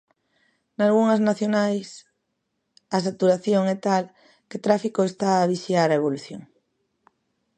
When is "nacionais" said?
1.29-1.87